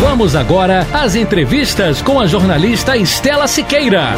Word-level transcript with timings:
Vamos 0.00 0.36
agora 0.36 0.86
às 0.94 1.16
entrevistas 1.16 2.00
com 2.00 2.20
a 2.20 2.26
jornalista 2.26 2.96
Estela 2.96 3.48
Siqueira. 3.48 4.10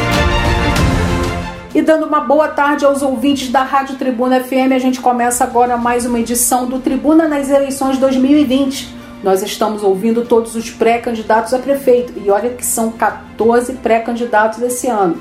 E 1.73 1.81
dando 1.81 2.05
uma 2.05 2.19
boa 2.19 2.49
tarde 2.49 2.85
aos 2.85 3.01
ouvintes 3.01 3.49
da 3.49 3.63
Rádio 3.63 3.95
Tribuna 3.95 4.39
FM, 4.41 4.73
a 4.75 4.77
gente 4.77 5.01
começa 5.01 5.43
agora 5.43 5.77
mais 5.77 6.05
uma 6.05 6.19
edição 6.19 6.67
do 6.67 6.77
Tribuna 6.77 7.27
nas 7.27 7.49
eleições 7.49 7.97
2020. 7.97 8.95
Nós 9.23 9.41
estamos 9.41 9.81
ouvindo 9.81 10.23
todos 10.23 10.55
os 10.55 10.69
pré-candidatos 10.69 11.51
a 11.51 11.57
prefeito 11.57 12.13
e 12.23 12.29
olha 12.29 12.51
que 12.51 12.65
são 12.65 12.91
14 12.91 13.73
pré-candidatos 13.73 14.61
esse 14.61 14.87
ano. 14.87 15.17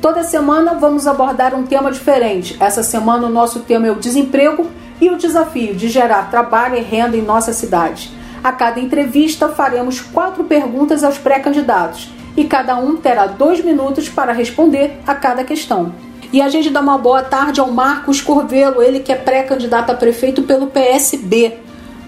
Toda 0.00 0.24
semana 0.24 0.72
vamos 0.72 1.06
abordar 1.06 1.54
um 1.54 1.64
tema 1.64 1.92
diferente. 1.92 2.56
Essa 2.58 2.82
semana 2.82 3.26
o 3.26 3.30
nosso 3.30 3.60
tema 3.60 3.86
é 3.86 3.92
o 3.92 3.96
desemprego 3.96 4.70
e 5.02 5.10
o 5.10 5.18
desafio 5.18 5.74
de 5.74 5.86
gerar 5.86 6.30
trabalho 6.30 6.76
e 6.78 6.80
renda 6.80 7.14
em 7.14 7.22
nossa 7.22 7.52
cidade. 7.52 8.16
A 8.42 8.52
cada 8.52 8.80
entrevista 8.80 9.48
faremos 9.48 10.00
quatro 10.00 10.44
perguntas 10.44 11.02
aos 11.02 11.18
pré-candidatos 11.18 12.10
e 12.36 12.44
cada 12.44 12.76
um 12.76 12.96
terá 12.96 13.26
dois 13.26 13.64
minutos 13.64 14.08
para 14.08 14.32
responder 14.32 15.00
a 15.06 15.14
cada 15.14 15.42
questão. 15.42 15.92
E 16.32 16.40
a 16.40 16.48
gente 16.48 16.70
dá 16.70 16.80
uma 16.80 16.98
boa 16.98 17.22
tarde 17.22 17.60
ao 17.60 17.72
Marcos 17.72 18.20
Corvelo, 18.20 18.82
ele 18.82 19.00
que 19.00 19.10
é 19.10 19.16
pré-candidato 19.16 19.90
a 19.90 19.94
prefeito 19.94 20.42
pelo 20.42 20.66
PSB. 20.66 21.58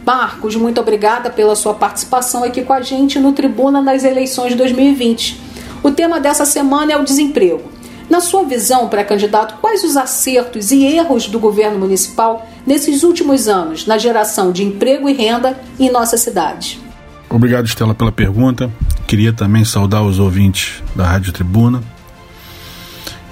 Marcos, 0.05 0.57
muito 0.57 0.81
obrigada 0.81 1.31
pela 1.31 1.57
sua 1.57 1.75
participação 1.75 2.45
aqui 2.45 2.63
com 2.63 2.73
a 2.73 2.81
gente 2.81 3.19
no 3.19 3.33
Tribuna 3.33 3.81
nas 3.81 4.05
eleições 4.05 4.55
2020. 4.55 5.41
O 5.83 5.91
tema 5.91 6.21
dessa 6.21 6.45
semana 6.45 6.93
é 6.93 6.97
o 6.97 7.05
desemprego. 7.05 7.80
Na 8.11 8.21
sua 8.21 8.45
visão, 8.45 8.89
pré-candidato, 8.89 9.55
quais 9.61 9.85
os 9.85 9.97
acertos 9.97 10.73
e 10.73 10.85
erros 10.85 11.29
do 11.29 11.39
governo 11.39 11.79
municipal 11.79 12.45
nesses 12.67 13.05
últimos 13.05 13.47
anos 13.47 13.87
na 13.87 13.97
geração 13.99 14.51
de 14.51 14.65
emprego 14.65 15.09
e 15.09 15.13
renda 15.13 15.57
em 15.79 15.93
nossa 15.93 16.17
cidade? 16.17 16.81
Obrigado, 17.29 17.67
Estela, 17.67 17.95
pela 17.95 18.11
pergunta. 18.11 18.69
Queria 19.07 19.33
também 19.33 19.65
saudar 19.65 20.03
os 20.03 20.19
ouvintes 20.19 20.83
da 20.97 21.07
Rádio 21.07 21.33
Tribuna. 21.33 21.81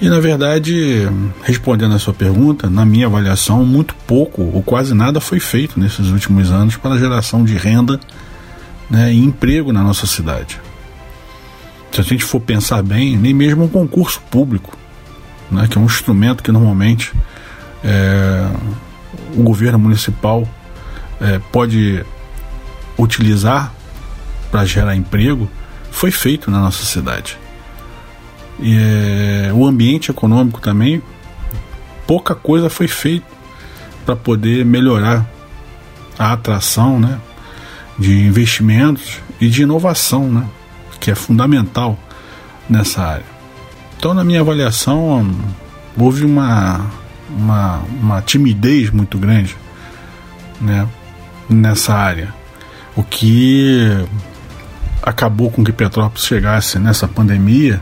E, 0.00 0.08
na 0.08 0.20
verdade, 0.20 1.08
respondendo 1.42 1.96
a 1.96 1.98
sua 1.98 2.14
pergunta, 2.14 2.70
na 2.70 2.84
minha 2.84 3.06
avaliação, 3.06 3.66
muito 3.66 3.96
pouco 4.06 4.42
ou 4.42 4.62
quase 4.62 4.94
nada 4.94 5.20
foi 5.20 5.40
feito 5.40 5.80
nesses 5.80 6.06
últimos 6.10 6.52
anos 6.52 6.76
para 6.76 6.94
a 6.94 6.98
geração 6.98 7.42
de 7.42 7.56
renda 7.56 7.98
né, 8.88 9.12
e 9.12 9.18
emprego 9.18 9.72
na 9.72 9.82
nossa 9.82 10.06
cidade. 10.06 10.60
Se 11.92 12.00
a 12.00 12.04
gente 12.04 12.24
for 12.24 12.40
pensar 12.40 12.82
bem, 12.82 13.16
nem 13.16 13.32
mesmo 13.34 13.64
um 13.64 13.68
concurso 13.68 14.20
público, 14.30 14.76
né, 15.50 15.66
que 15.68 15.78
é 15.78 15.80
um 15.80 15.84
instrumento 15.84 16.42
que 16.42 16.52
normalmente 16.52 17.12
é, 17.82 18.48
o 19.36 19.42
governo 19.42 19.78
municipal 19.78 20.46
é, 21.20 21.38
pode 21.50 22.04
utilizar 22.98 23.72
para 24.50 24.64
gerar 24.64 24.96
emprego 24.96 25.48
foi 25.90 26.10
feito 26.10 26.50
na 26.50 26.60
nossa 26.60 26.84
cidade. 26.84 27.38
E 28.60 28.76
é, 28.76 29.52
o 29.52 29.66
ambiente 29.66 30.10
econômico 30.10 30.60
também, 30.60 31.02
pouca 32.06 32.34
coisa 32.34 32.68
foi 32.68 32.88
feito 32.88 33.26
para 34.04 34.16
poder 34.16 34.64
melhorar 34.64 35.26
a 36.18 36.32
atração 36.32 36.98
né, 36.98 37.18
de 37.98 38.26
investimentos 38.26 39.20
e 39.40 39.48
de 39.48 39.62
inovação, 39.62 40.30
né, 40.30 40.48
que 41.00 41.10
é 41.10 41.14
fundamental 41.14 41.98
nessa 42.68 43.02
área. 43.02 43.38
Então, 43.96 44.14
na 44.14 44.22
minha 44.22 44.40
avaliação, 44.40 45.28
houve 45.96 46.24
uma, 46.24 46.86
uma, 47.28 47.78
uma 48.00 48.22
timidez 48.22 48.90
muito 48.90 49.18
grande 49.18 49.56
né, 50.60 50.86
nessa 51.48 51.94
área, 51.94 52.34
o 52.94 53.02
que 53.02 53.88
acabou 55.02 55.50
com 55.50 55.64
que 55.64 55.72
Petrópolis 55.72 56.26
chegasse 56.26 56.78
nessa 56.78 57.08
pandemia 57.08 57.80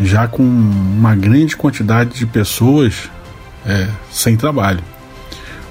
já 0.00 0.26
com 0.26 0.42
uma 0.42 1.14
grande 1.14 1.56
quantidade 1.56 2.18
de 2.18 2.26
pessoas 2.26 3.10
é, 3.64 3.88
sem 4.10 4.36
trabalho, 4.36 4.82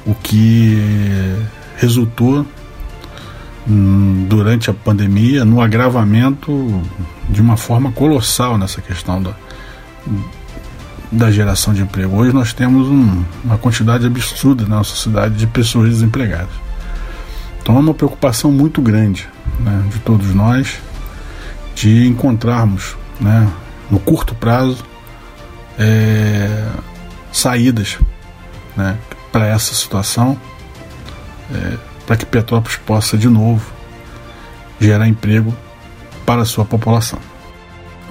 o 0.05 0.13
que 0.15 0.77
resultou 1.75 2.45
durante 3.65 4.69
a 4.69 4.73
pandemia 4.73 5.45
no 5.45 5.61
agravamento 5.61 6.81
de 7.29 7.41
uma 7.41 7.55
forma 7.55 7.91
colossal 7.91 8.57
nessa 8.57 8.81
questão 8.81 9.21
da, 9.21 9.33
da 11.11 11.31
geração 11.31 11.73
de 11.73 11.81
emprego. 11.81 12.17
Hoje 12.17 12.33
nós 12.33 12.51
temos 12.53 12.87
um, 12.87 13.23
uma 13.43 13.57
quantidade 13.57 14.05
absurda 14.05 14.63
na 14.63 14.77
nossa 14.77 14.95
cidade 14.95 15.35
de 15.35 15.47
pessoas 15.47 15.89
desempregadas. 15.89 16.53
Então 17.61 17.77
é 17.77 17.79
uma 17.79 17.93
preocupação 17.93 18.51
muito 18.51 18.81
grande 18.81 19.27
né, 19.59 19.83
de 19.89 19.99
todos 19.99 20.33
nós 20.33 20.81
de 21.75 22.05
encontrarmos 22.07 22.95
né, 23.19 23.49
no 23.89 23.99
curto 23.99 24.35
prazo 24.35 24.83
é, 25.79 26.67
saídas 27.31 27.97
né, 28.75 28.97
para 29.31 29.47
essa 29.47 29.73
situação, 29.73 30.37
é, 31.53 31.77
para 32.05 32.17
que 32.17 32.25
Petrópolis 32.25 32.77
possa 32.77 33.17
de 33.17 33.27
novo 33.27 33.71
gerar 34.79 35.07
emprego 35.07 35.55
para 36.25 36.41
a 36.41 36.45
sua 36.45 36.65
população. 36.65 37.19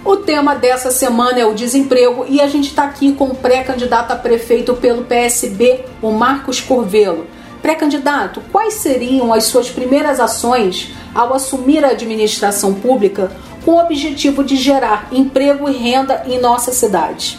O 0.04 0.16
tema 0.16 0.56
dessa 0.56 0.90
semana 0.90 1.38
é 1.38 1.46
o 1.46 1.54
desemprego 1.54 2.26
e 2.28 2.40
a 2.40 2.48
gente 2.48 2.68
está 2.68 2.84
aqui 2.84 3.12
com 3.12 3.26
o 3.26 3.34
pré-candidato 3.36 4.10
a 4.10 4.16
prefeito 4.16 4.74
pelo 4.74 5.04
PSB, 5.04 5.84
o 6.00 6.10
Marcos 6.10 6.60
Corvelo. 6.60 7.26
Pré-candidato, 7.62 8.42
quais 8.50 8.74
seriam 8.74 9.32
as 9.32 9.44
suas 9.44 9.70
primeiras 9.70 10.18
ações 10.18 10.92
ao 11.14 11.32
assumir 11.32 11.84
a 11.84 11.90
administração 11.90 12.74
pública 12.74 13.30
com 13.64 13.72
o 13.72 13.80
objetivo 13.80 14.42
de 14.42 14.56
gerar 14.56 15.06
emprego 15.12 15.68
e 15.68 15.76
renda 15.76 16.24
em 16.26 16.40
nossa 16.40 16.72
cidade? 16.72 17.38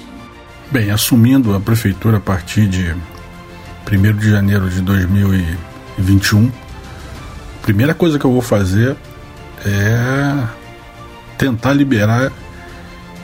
Bem, 0.72 0.90
assumindo 0.90 1.54
a 1.54 1.60
prefeitura 1.60 2.18
a 2.18 2.22
partir 2.22 2.66
de 2.68 2.96
1 3.92 4.18
de 4.18 4.32
janeiro 4.32 4.70
de 4.70 4.82
2021, 5.98 6.48
a 6.48 7.62
primeira 7.62 7.94
coisa 7.94 8.20
que 8.20 8.26
eu 8.26 8.32
vou 8.32 8.42
fazer 8.42 8.96
é 9.66 10.44
tentar 11.38 11.74
liberar 11.74 12.32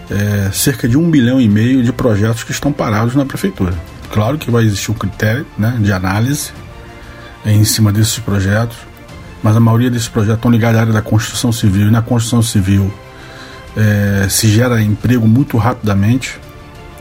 é, 0.10 0.50
cerca 0.52 0.88
de 0.88 0.98
um 0.98 1.10
bilhão 1.10 1.40
e 1.40 1.48
meio 1.48 1.84
de 1.84 1.92
projetos 1.92 2.44
que 2.44 2.52
estão 2.52 2.72
parados 2.72 3.16
na 3.16 3.26
prefeitura. 3.26 3.74
Claro 4.12 4.38
que 4.38 4.50
vai 4.50 4.64
existir 4.64 4.92
um 4.92 4.96
critério 4.96 5.46
né, 5.58 5.78
de 5.80 5.92
análise 5.92 6.52
em 7.46 7.64
cima 7.64 7.92
desses 7.92 8.18
projetos, 8.20 8.78
mas 9.44 9.56
a 9.56 9.60
maioria 9.60 9.90
desses 9.90 10.08
projetos 10.08 10.38
estão 10.38 10.52
ligados 10.52 10.78
à 10.78 10.82
área 10.82 10.94
da 10.94 11.02
construção 11.02 11.52
civil 11.52 11.88
e 11.88 11.92
na 11.92 12.02
construção 12.02 12.42
civil 12.42 12.92
é, 13.78 14.28
se 14.30 14.50
gera 14.50 14.82
emprego 14.82 15.28
muito 15.28 15.58
rapidamente. 15.58 16.40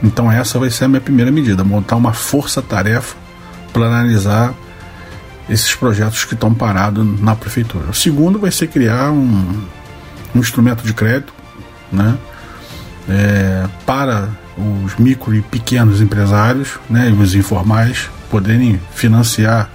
Então 0.02 0.30
essa 0.30 0.58
vai 0.58 0.70
ser 0.70 0.84
a 0.84 0.88
minha 0.88 1.00
primeira 1.00 1.30
medida, 1.30 1.64
montar 1.64 1.96
uma 1.96 2.12
força-tarefa 2.12 3.16
para 3.72 3.86
analisar 3.86 4.54
esses 5.48 5.74
projetos 5.74 6.24
que 6.24 6.34
estão 6.34 6.52
parados 6.52 7.20
na 7.20 7.34
prefeitura. 7.34 7.90
O 7.90 7.94
segundo 7.94 8.38
vai 8.38 8.50
ser 8.50 8.68
criar 8.68 9.10
um, 9.10 9.62
um 10.34 10.38
instrumento 10.38 10.84
de 10.84 10.92
crédito, 10.92 11.32
né, 11.90 12.16
é, 13.08 13.66
para 13.86 14.28
os 14.56 14.96
micro 14.96 15.34
e 15.34 15.40
pequenos 15.40 16.00
empresários, 16.00 16.78
né, 16.90 17.08
e 17.08 17.12
os 17.12 17.34
informais 17.34 18.10
poderem 18.30 18.80
financiar 18.94 19.70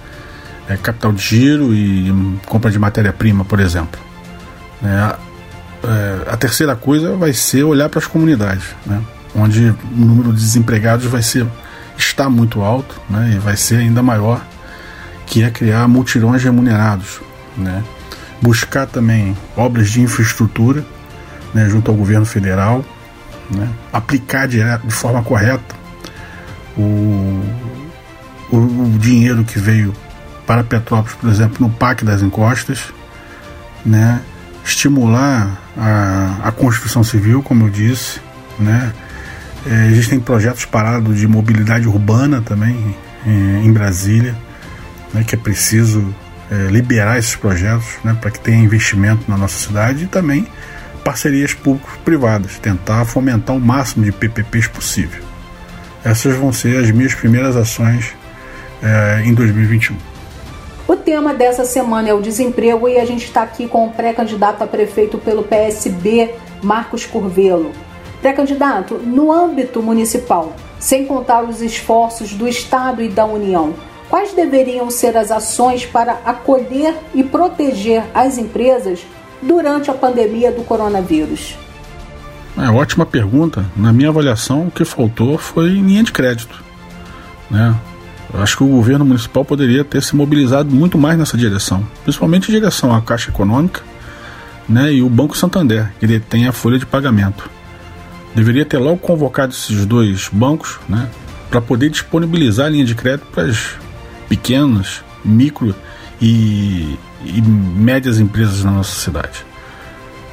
é, 0.68 0.76
capital 0.76 1.12
de 1.12 1.22
giro 1.22 1.74
e 1.74 2.38
compra 2.46 2.70
de 2.70 2.78
matéria-prima, 2.78 3.44
por 3.44 3.58
exemplo. 3.58 4.00
É, 4.82 5.16
é, 5.86 6.30
a 6.30 6.36
terceira 6.36 6.76
coisa 6.76 7.16
vai 7.16 7.32
ser 7.32 7.64
olhar 7.64 7.88
para 7.88 7.98
as 7.98 8.06
comunidades, 8.06 8.64
né, 8.86 9.00
onde 9.34 9.70
o 9.70 9.76
número 9.96 10.32
de 10.32 10.40
desempregados 10.40 11.06
vai 11.06 11.22
ser 11.22 11.46
está 11.96 12.28
muito 12.28 12.60
alto, 12.60 13.00
né, 13.08 13.32
e 13.34 13.38
vai 13.38 13.56
ser 13.56 13.76
ainda 13.76 14.02
maior, 14.02 14.40
que 15.26 15.42
é 15.42 15.50
criar 15.50 15.88
multirões 15.88 16.42
remunerados, 16.42 17.20
né, 17.56 17.82
buscar 18.40 18.86
também 18.86 19.36
obras 19.56 19.90
de 19.90 20.00
infraestrutura, 20.00 20.84
né, 21.52 21.68
junto 21.68 21.90
ao 21.90 21.96
governo 21.96 22.26
federal, 22.26 22.84
né, 23.50 23.68
aplicar 23.92 24.46
de, 24.46 24.58
de 24.58 24.92
forma 24.92 25.22
correta 25.22 25.74
o, 26.76 27.40
o, 28.50 28.56
o 28.56 28.98
dinheiro 28.98 29.44
que 29.44 29.58
veio 29.58 29.94
para 30.46 30.62
Petrópolis, 30.62 31.16
por 31.16 31.30
exemplo, 31.30 31.56
no 31.60 31.72
Parque 31.72 32.04
das 32.04 32.22
Encostas, 32.22 32.92
né? 33.84 34.20
estimular 34.64 35.60
a, 35.76 36.48
a 36.48 36.52
construção 36.52 37.04
civil, 37.04 37.42
como 37.42 37.66
eu 37.66 37.70
disse, 37.70 38.20
né? 38.58 38.92
É, 39.66 39.86
existem 39.86 40.20
projetos 40.20 40.64
parados 40.66 41.18
de 41.18 41.26
mobilidade 41.26 41.88
urbana 41.88 42.42
também 42.42 42.94
é, 43.26 43.30
em 43.62 43.72
Brasília, 43.72 44.34
né, 45.14 45.24
que 45.24 45.34
é 45.34 45.38
preciso 45.38 46.14
é, 46.50 46.70
liberar 46.70 47.18
esses 47.18 47.36
projetos 47.36 47.86
né, 48.02 48.16
para 48.20 48.30
que 48.30 48.40
tenha 48.40 48.62
investimento 48.62 49.24
na 49.28 49.38
nossa 49.38 49.56
cidade 49.56 50.04
e 50.04 50.06
também 50.06 50.46
parcerias 51.04 51.54
público-privadas, 51.54 52.58
tentar 52.58 53.04
fomentar 53.04 53.54
o 53.54 53.60
máximo 53.60 54.04
de 54.04 54.12
PPPs 54.12 54.66
possível. 54.66 55.22
Essas 56.04 56.36
vão 56.36 56.52
ser 56.52 56.82
as 56.82 56.90
minhas 56.90 57.14
primeiras 57.14 57.56
ações 57.56 58.14
é, 58.82 59.22
em 59.24 59.32
2021. 59.32 59.96
O 60.86 60.96
tema 60.96 61.32
dessa 61.32 61.64
semana 61.64 62.10
é 62.10 62.14
o 62.14 62.20
desemprego 62.20 62.88
e 62.88 62.98
a 62.98 63.06
gente 63.06 63.24
está 63.24 63.42
aqui 63.42 63.66
com 63.66 63.86
o 63.86 63.90
pré-candidato 63.90 64.62
a 64.62 64.66
prefeito 64.66 65.16
pelo 65.16 65.42
PSB, 65.42 66.34
Marcos 66.62 67.06
Curvelo. 67.06 67.72
Pré-candidato, 68.20 68.94
no 68.96 69.32
âmbito 69.32 69.82
municipal, 69.82 70.54
sem 70.78 71.06
contar 71.06 71.42
os 71.42 71.62
esforços 71.62 72.32
do 72.32 72.46
Estado 72.46 73.02
e 73.02 73.08
da 73.08 73.24
União, 73.24 73.74
quais 74.14 74.32
deveriam 74.32 74.92
ser 74.92 75.16
as 75.16 75.32
ações 75.32 75.84
para 75.84 76.12
acolher 76.24 76.94
e 77.12 77.24
proteger 77.24 78.04
as 78.14 78.38
empresas 78.38 79.04
durante 79.42 79.90
a 79.90 79.92
pandemia 79.92 80.52
do 80.52 80.62
coronavírus? 80.62 81.56
É 82.56 82.70
ótima 82.70 83.04
pergunta. 83.04 83.66
Na 83.74 83.92
minha 83.92 84.10
avaliação, 84.10 84.68
o 84.68 84.70
que 84.70 84.84
faltou 84.84 85.36
foi 85.36 85.70
linha 85.70 86.04
de 86.04 86.12
crédito. 86.12 86.62
Né? 87.50 87.74
Acho 88.34 88.58
que 88.58 88.62
o 88.62 88.68
governo 88.68 89.04
municipal 89.04 89.44
poderia 89.44 89.82
ter 89.82 90.00
se 90.00 90.14
mobilizado 90.14 90.72
muito 90.72 90.96
mais 90.96 91.18
nessa 91.18 91.36
direção, 91.36 91.84
principalmente 92.04 92.52
em 92.52 92.54
direção 92.54 92.94
à 92.94 93.02
Caixa 93.02 93.32
Econômica 93.32 93.82
né, 94.68 94.92
e 94.92 95.02
o 95.02 95.08
Banco 95.10 95.36
Santander, 95.36 95.92
que 95.98 96.06
ele 96.06 96.20
tem 96.20 96.46
a 96.46 96.52
folha 96.52 96.78
de 96.78 96.86
pagamento. 96.86 97.50
Deveria 98.32 98.64
ter 98.64 98.78
logo 98.78 98.98
convocado 98.98 99.52
esses 99.52 99.84
dois 99.84 100.30
bancos 100.32 100.78
né, 100.88 101.10
para 101.50 101.60
poder 101.60 101.90
disponibilizar 101.90 102.66
a 102.66 102.70
linha 102.70 102.84
de 102.84 102.94
crédito 102.94 103.26
para 103.32 103.42
as 103.42 103.82
pequenas, 104.28 105.02
micro 105.24 105.74
e, 106.20 106.98
e 107.24 107.42
médias 107.42 108.18
empresas 108.18 108.64
na 108.64 108.70
nossa 108.70 108.94
cidade. 109.00 109.44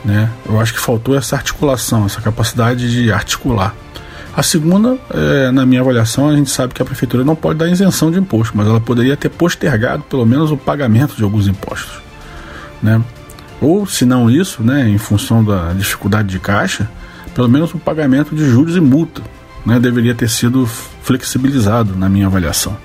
Né? 0.04 0.30
Eu 0.48 0.60
acho 0.60 0.74
que 0.74 0.80
faltou 0.80 1.16
essa 1.16 1.36
articulação, 1.36 2.06
essa 2.06 2.22
capacidade 2.22 2.92
de 2.92 3.12
articular. 3.12 3.76
A 4.36 4.42
segunda, 4.42 4.98
é, 5.14 5.52
na 5.52 5.66
minha 5.66 5.82
avaliação, 5.82 6.30
a 6.30 6.36
gente 6.36 6.50
sabe 6.50 6.74
que 6.74 6.82
a 6.82 6.86
prefeitura 6.86 7.24
não 7.24 7.36
pode 7.36 7.60
dar 7.60 7.68
isenção 7.68 8.10
de 8.10 8.18
imposto, 8.18 8.56
mas 8.56 8.66
ela 8.66 8.80
poderia 8.80 9.18
ter 9.18 9.30
postergado 9.30 10.04
pelo 10.04 10.26
menos 10.26 10.52
o 10.52 10.58
pagamento 10.58 11.16
de 11.16 11.24
alguns 11.24 11.48
impostos. 11.48 12.02
Né? 12.82 13.02
Ou, 13.60 13.86
se 13.86 14.06
não 14.06 14.30
isso, 14.30 14.64
né, 14.64 14.90
em 14.90 14.98
função 14.98 15.44
da 15.44 15.74
dificuldade 15.74 16.30
de 16.30 16.40
caixa, 16.40 16.90
pelo 17.36 17.48
menos 17.48 17.74
o 17.74 17.78
pagamento 17.78 18.34
de 18.34 18.50
juros 18.50 18.76
e 18.76 18.80
multa 18.80 19.22
né, 19.66 19.80
deveria 19.80 20.16
ter 20.16 20.30
sido 20.30 20.66
flexibilizado, 21.04 21.96
na 21.96 22.10
minha 22.10 22.28
avaliação. 22.28 22.76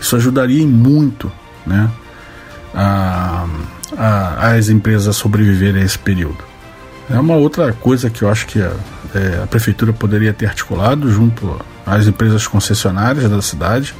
Isso 0.00 0.16
ajudaria 0.16 0.66
muito 0.66 1.30
né, 1.66 1.90
a, 2.74 3.46
a, 3.96 4.52
as 4.52 4.68
empresas 4.68 5.08
a 5.08 5.12
sobreviverem 5.12 5.82
a 5.82 5.84
esse 5.84 5.98
período. 5.98 6.38
É 7.10 7.18
uma 7.18 7.34
outra 7.34 7.72
coisa 7.72 8.08
que 8.08 8.22
eu 8.22 8.30
acho 8.30 8.46
que 8.46 8.60
a, 8.60 8.72
é, 9.14 9.40
a 9.42 9.46
prefeitura 9.46 9.92
poderia 9.92 10.32
ter 10.32 10.46
articulado 10.46 11.10
junto 11.10 11.60
às 11.84 12.06
empresas 12.06 12.46
concessionárias 12.46 13.28
da 13.28 13.42
cidade, 13.42 13.94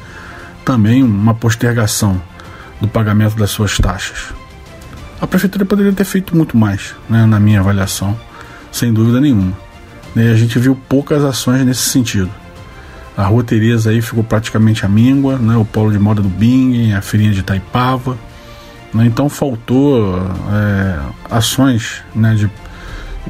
também 0.64 1.02
uma 1.02 1.34
postergação 1.34 2.20
do 2.80 2.86
pagamento 2.88 3.36
das 3.36 3.50
suas 3.50 3.76
taxas. 3.76 4.32
A 5.20 5.26
prefeitura 5.26 5.64
poderia 5.64 5.92
ter 5.92 6.04
feito 6.04 6.34
muito 6.34 6.56
mais, 6.56 6.94
né, 7.08 7.26
na 7.26 7.38
minha 7.38 7.60
avaliação, 7.60 8.18
sem 8.72 8.92
dúvida 8.92 9.20
nenhuma. 9.20 9.52
E 10.16 10.20
a 10.20 10.34
gente 10.34 10.58
viu 10.58 10.74
poucas 10.88 11.22
ações 11.24 11.64
nesse 11.64 11.82
sentido. 11.82 12.30
A 13.16 13.24
Rua 13.24 13.44
Tereza 13.44 13.90
aí 13.90 14.00
ficou 14.00 14.22
praticamente 14.22 14.86
à 14.86 14.88
míngua, 14.88 15.36
né, 15.36 15.56
o 15.56 15.64
polo 15.64 15.92
de 15.92 15.98
moda 15.98 16.22
do 16.22 16.28
Bing, 16.28 16.92
a 16.92 17.02
feirinha 17.02 17.32
de 17.32 17.42
Taipava. 17.42 18.16
Né, 18.94 19.06
então 19.06 19.28
faltou 19.28 20.18
é, 20.52 20.98
ações 21.30 22.02
né, 22.14 22.34
de 22.34 22.50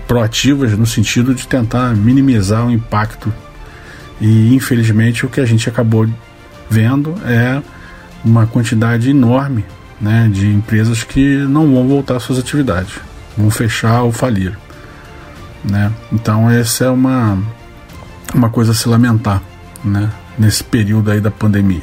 proativas 0.06 0.76
no 0.76 0.86
sentido 0.86 1.34
de 1.34 1.46
tentar 1.46 1.94
minimizar 1.94 2.66
o 2.66 2.70
impacto. 2.70 3.32
E 4.20 4.54
infelizmente 4.54 5.24
o 5.24 5.28
que 5.28 5.40
a 5.40 5.46
gente 5.46 5.68
acabou 5.68 6.08
vendo 6.68 7.14
é 7.24 7.60
uma 8.24 8.46
quantidade 8.46 9.10
enorme 9.10 9.64
né, 10.00 10.28
de 10.32 10.46
empresas 10.46 11.02
que 11.02 11.38
não 11.38 11.72
vão 11.72 11.88
voltar 11.88 12.16
às 12.16 12.22
suas 12.22 12.38
atividades, 12.38 12.94
vão 13.36 13.50
fechar 13.50 14.02
ou 14.02 14.12
falir. 14.12 14.56
Né? 15.64 15.90
Então 16.12 16.50
essa 16.50 16.84
é 16.84 16.90
uma, 16.90 17.38
uma 18.34 18.50
coisa 18.50 18.72
a 18.72 18.74
se 18.74 18.88
lamentar 18.88 19.42
né, 19.84 20.10
nesse 20.38 20.62
período 20.62 21.10
aí 21.10 21.20
da 21.20 21.30
pandemia. 21.30 21.82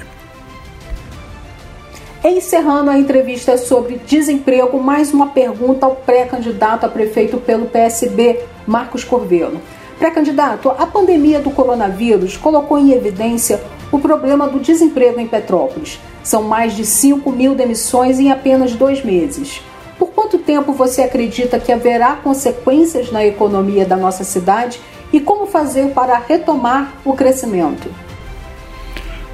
Encerrando 2.23 2.89
a 2.89 2.97
entrevista 2.97 3.57
sobre 3.57 4.01
desemprego, 4.05 4.81
mais 4.81 5.13
uma 5.13 5.27
pergunta 5.27 5.85
ao 5.85 5.95
pré-candidato 5.95 6.85
a 6.85 6.89
prefeito 6.89 7.37
pelo 7.37 7.67
PSB, 7.67 8.39
Marcos 8.65 9.03
Corvelo. 9.03 9.61
Pré-candidato, 9.97 10.69
a 10.69 10.85
pandemia 10.85 11.39
do 11.39 11.51
coronavírus 11.51 12.35
colocou 12.35 12.77
em 12.77 12.91
evidência 12.91 13.61
o 13.91 13.99
problema 13.99 14.47
do 14.47 14.59
desemprego 14.59 15.19
em 15.19 15.27
Petrópolis. 15.27 15.99
São 16.23 16.43
mais 16.43 16.75
de 16.75 16.85
5 16.85 17.31
mil 17.31 17.55
demissões 17.55 18.19
em 18.19 18.31
apenas 18.31 18.73
dois 18.73 19.03
meses. 19.03 19.61
Por 19.97 20.09
quanto 20.09 20.37
tempo 20.37 20.73
você 20.73 21.01
acredita 21.01 21.59
que 21.59 21.71
haverá 21.71 22.15
consequências 22.15 23.11
na 23.11 23.25
economia 23.25 23.85
da 23.85 23.95
nossa 23.95 24.23
cidade 24.23 24.79
e 25.11 25.19
como 25.19 25.47
fazer 25.47 25.93
para 25.93 26.17
retomar 26.19 26.93
o 27.05 27.13
crescimento? 27.13 27.89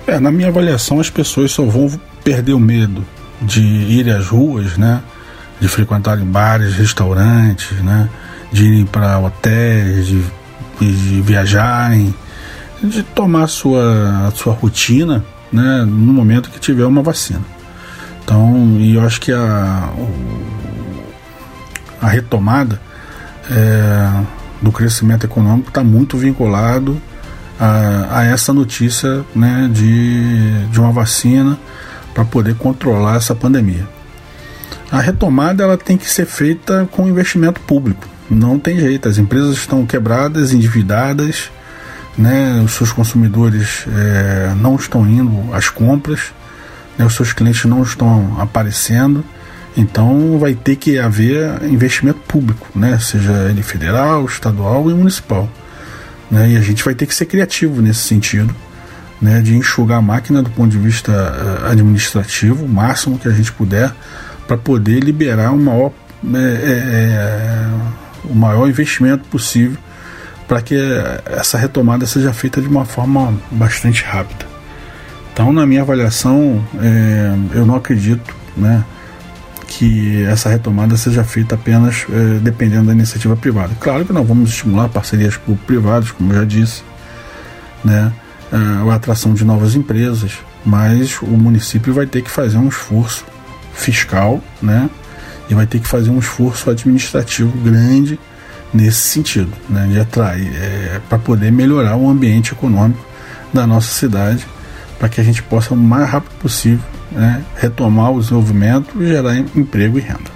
É, 0.05 0.19
na 0.19 0.31
minha 0.31 0.49
avaliação, 0.49 0.99
as 0.99 1.09
pessoas 1.09 1.51
só 1.51 1.63
vão 1.63 1.89
perder 2.23 2.53
o 2.53 2.59
medo 2.59 3.05
de 3.41 3.61
ir 3.61 4.09
às 4.09 4.27
ruas, 4.27 4.77
né? 4.77 5.01
De 5.59 5.67
frequentarem 5.67 6.25
bares, 6.25 6.75
restaurantes, 6.75 7.71
né? 7.81 8.09
De 8.51 8.65
irem 8.65 8.85
para 8.85 9.19
hotéis, 9.19 10.07
de, 10.07 10.23
de 10.79 11.21
viajarem, 11.21 12.13
de 12.81 13.01
tomar 13.01 13.43
a 13.43 13.47
sua, 13.47 14.27
a 14.27 14.31
sua 14.31 14.53
rotina, 14.53 15.23
né? 15.51 15.85
No 15.85 16.13
momento 16.13 16.49
que 16.49 16.59
tiver 16.59 16.85
uma 16.85 17.01
vacina. 17.01 17.41
Então, 18.23 18.77
e 18.79 18.95
eu 18.95 19.01
acho 19.01 19.19
que 19.19 19.31
a, 19.31 19.89
a 22.01 22.07
retomada 22.07 22.79
é, 23.49 24.23
do 24.63 24.71
crescimento 24.71 25.25
econômico 25.25 25.67
está 25.67 25.83
muito 25.83 26.17
vinculado 26.17 26.99
a, 27.59 28.19
a, 28.19 28.25
essa 28.25 28.53
notícia 28.53 29.23
né, 29.35 29.69
de, 29.71 30.65
de 30.67 30.79
uma 30.79 30.91
vacina 30.91 31.59
para 32.13 32.23
poder 32.23 32.55
controlar 32.55 33.17
essa 33.17 33.35
pandemia. 33.35 33.87
A 34.89 34.99
retomada 34.99 35.63
ela 35.63 35.77
tem 35.77 35.97
que 35.97 36.09
ser 36.09 36.25
feita 36.25 36.87
com 36.91 37.07
investimento 37.07 37.59
público. 37.61 38.07
Não 38.29 38.57
tem 38.57 38.79
jeito. 38.79 39.09
As 39.09 39.17
empresas 39.17 39.57
estão 39.57 39.85
quebradas, 39.85 40.53
endividadas, 40.53 41.51
né? 42.17 42.61
os 42.63 42.73
seus 42.73 42.91
consumidores 42.91 43.85
é, 43.87 44.53
não 44.55 44.75
estão 44.75 45.07
indo 45.07 45.53
às 45.53 45.67
compras, 45.67 46.31
né? 46.97 47.05
os 47.05 47.15
seus 47.15 47.33
clientes 47.33 47.65
não 47.65 47.81
estão 47.81 48.37
aparecendo. 48.39 49.25
Então 49.75 50.37
vai 50.37 50.53
ter 50.53 50.75
que 50.75 50.99
haver 50.99 51.63
investimento 51.63 52.19
público, 52.27 52.67
né? 52.75 52.99
seja 52.99 53.31
ele 53.49 53.63
federal, 53.63 54.25
estadual 54.25 54.89
e 54.89 54.93
municipal. 54.93 55.49
Né? 56.29 56.51
E 56.51 56.57
a 56.57 56.61
gente 56.61 56.83
vai 56.83 56.93
ter 56.93 57.05
que 57.07 57.15
ser 57.15 57.25
criativo 57.25 57.81
nesse 57.81 58.01
sentido 58.01 58.53
né, 59.21 59.41
de 59.41 59.55
enxugar 59.55 59.99
a 59.99 60.01
máquina 60.01 60.43
do 60.43 60.49
ponto 60.49 60.69
de 60.69 60.77
vista 60.77 61.11
uh, 61.11 61.71
administrativo, 61.71 62.65
o 62.65 62.67
máximo 62.69 63.17
que 63.17 63.27
a 63.27 63.31
gente 63.31 63.51
puder, 63.53 63.91
para 64.45 64.57
poder 64.57 64.99
liberar 64.99 65.51
o 65.51 65.57
maior, 65.57 65.91
é, 66.35 66.37
é, 66.37 67.67
o 68.25 68.35
maior 68.35 68.67
investimento 68.67 69.23
possível 69.29 69.77
para 70.45 70.61
que 70.61 70.75
essa 71.25 71.57
retomada 71.57 72.05
seja 72.05 72.33
feita 72.33 72.61
de 72.61 72.67
uma 72.67 72.83
forma 72.83 73.33
bastante 73.49 74.03
rápida. 74.03 74.45
Então, 75.31 75.53
na 75.53 75.65
minha 75.65 75.81
avaliação, 75.81 76.63
é, 76.81 77.57
eu 77.57 77.65
não 77.65 77.75
acredito 77.75 78.35
né, 78.57 78.83
que 79.77 80.23
essa 80.25 80.49
retomada 80.49 80.95
seja 80.95 81.23
feita 81.23 81.55
apenas 81.55 82.05
é, 82.09 82.39
dependendo 82.39 82.87
da 82.87 82.93
iniciativa 82.93 83.35
privada. 83.35 83.73
Claro 83.79 84.05
que 84.05 84.13
nós 84.13 84.27
vamos 84.27 84.49
estimular 84.51 84.87
parcerias 84.87 85.35
público-privadas, 85.35 86.11
como 86.11 86.33
já 86.33 86.43
disse, 86.43 86.83
né, 87.83 88.11
a 88.51 88.93
atração 88.93 89.33
de 89.33 89.43
novas 89.43 89.73
empresas, 89.73 90.33
mas 90.63 91.19
o 91.21 91.25
município 91.25 91.91
vai 91.91 92.05
ter 92.05 92.21
que 92.21 92.29
fazer 92.29 92.57
um 92.57 92.67
esforço 92.67 93.25
fiscal, 93.73 94.41
né? 94.61 94.87
E 95.49 95.55
vai 95.55 95.65
ter 95.65 95.79
que 95.79 95.87
fazer 95.87 96.11
um 96.11 96.19
esforço 96.19 96.69
administrativo 96.69 97.51
grande 97.57 98.19
nesse 98.71 99.01
sentido, 99.01 99.51
né? 99.67 99.87
De 99.91 99.99
atrair, 99.99 100.53
é, 100.55 101.01
para 101.09 101.17
poder 101.17 101.51
melhorar 101.51 101.95
o 101.95 102.07
ambiente 102.07 102.51
econômico 102.53 103.03
da 103.51 103.65
nossa 103.65 103.91
cidade, 103.91 104.45
para 104.99 105.09
que 105.09 105.19
a 105.19 105.23
gente 105.23 105.41
possa 105.41 105.73
o 105.73 105.77
mais 105.77 106.07
rápido 106.07 106.33
possível 106.39 106.85
né, 107.13 107.43
retomar 107.55 108.11
o 108.11 108.19
desenvolvimento 108.19 109.03
gerar 109.05 109.37
emprego 109.37 109.97
e 109.97 110.01
renda. 110.01 110.31